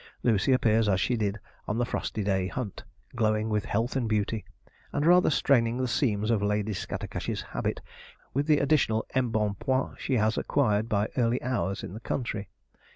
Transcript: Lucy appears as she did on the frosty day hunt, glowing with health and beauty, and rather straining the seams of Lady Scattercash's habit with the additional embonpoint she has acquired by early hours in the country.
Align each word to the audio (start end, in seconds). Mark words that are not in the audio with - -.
Lucy 0.23 0.51
appears 0.51 0.89
as 0.89 0.99
she 0.99 1.15
did 1.15 1.37
on 1.67 1.77
the 1.77 1.85
frosty 1.85 2.23
day 2.23 2.47
hunt, 2.47 2.83
glowing 3.15 3.49
with 3.49 3.65
health 3.65 3.95
and 3.95 4.09
beauty, 4.09 4.43
and 4.91 5.05
rather 5.05 5.29
straining 5.29 5.77
the 5.77 5.87
seams 5.87 6.31
of 6.31 6.41
Lady 6.41 6.73
Scattercash's 6.73 7.43
habit 7.43 7.81
with 8.33 8.47
the 8.47 8.57
additional 8.57 9.05
embonpoint 9.13 9.99
she 10.01 10.15
has 10.17 10.39
acquired 10.39 10.89
by 10.89 11.07
early 11.17 11.39
hours 11.43 11.83
in 11.83 11.93
the 11.93 11.99
country. 11.99 12.49